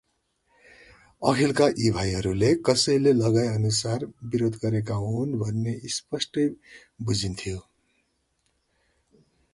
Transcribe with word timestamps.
अखिलका 1.21 1.65
यी 1.81 1.89
भाइहरूले 1.97 2.49
कसैले 2.69 3.13
लगाएअनुसार 3.19 4.05
विरोध 4.31 4.57
गरेका 4.65 4.97
हुन् 5.03 5.37
भन्ने 5.43 5.75
स्पष्टै 5.97 6.47
बुझिन्थ्यो। 7.03 7.57